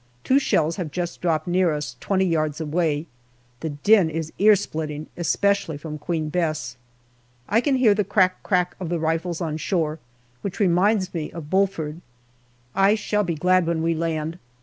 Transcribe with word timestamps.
Two 0.23 0.39
shells 0.39 0.77
have 0.77 0.89
just 0.89 1.21
dropped 1.21 1.45
near 1.45 1.71
us, 1.71 1.95
twenty 1.99 2.25
yards 2.25 2.59
away; 2.59 3.05
the 3.59 3.69
din 3.69 4.09
is 4.09 4.33
ear 4.39 4.55
splitting, 4.55 5.05
especially 5.15 5.77
from 5.77 5.99
Queen 5.99 6.27
Bess. 6.29 6.75
I 7.47 7.61
can 7.61 7.75
hear 7.75 7.93
the 7.93 8.03
crack 8.03 8.41
crack 8.41 8.75
of 8.79 8.89
the 8.89 8.97
rifles 8.97 9.41
on 9.41 9.57
shore, 9.57 9.99
which 10.41 10.59
reminds 10.59 11.13
me 11.13 11.31
of 11.31 11.51
Bulford. 11.51 12.01
I 12.73 12.95
shall 12.95 13.23
be 13.23 13.35
glad 13.35 13.67
when 13.67 13.83
we 13.83 13.93
land. 13.93 14.39